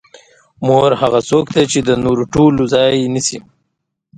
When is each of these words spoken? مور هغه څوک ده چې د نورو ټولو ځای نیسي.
مور 0.65 0.91
هغه 1.01 1.19
څوک 1.29 1.45
ده 1.55 1.63
چې 1.71 1.79
د 1.87 1.89
نورو 2.03 2.23
ټولو 2.33 2.61
ځای 2.73 2.93
نیسي. 3.13 3.37